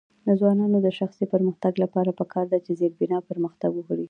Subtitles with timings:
[0.25, 3.99] د ځوانانو د شخصي پرمختګ لپاره پکار ده چې زیربنا پرمختګ ورکړي.